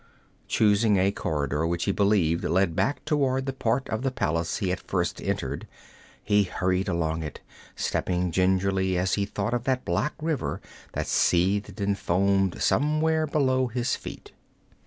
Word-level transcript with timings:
Choosing 0.47 0.97
a 0.97 1.11
corridor 1.11 1.67
which 1.67 1.83
he 1.83 1.91
believed 1.91 2.43
led 2.43 2.75
back 2.75 3.05
toward 3.05 3.45
the 3.45 3.53
part 3.53 3.87
of 3.89 4.01
the 4.01 4.09
palace 4.09 4.57
he 4.57 4.69
had 4.69 4.79
first 4.79 5.21
entered, 5.21 5.67
he 6.23 6.41
hurried 6.45 6.87
along 6.87 7.21
it, 7.21 7.39
stepping 7.75 8.31
gingerly 8.31 8.97
as 8.97 9.13
he 9.13 9.27
thought 9.27 9.53
of 9.53 9.65
that 9.65 9.85
black 9.85 10.15
river 10.19 10.59
that 10.93 11.05
seethed 11.05 11.79
and 11.79 11.99
foamed 11.99 12.59
somewhere 12.63 13.27
below 13.27 13.67
his 13.67 13.95
feet. 13.95 14.31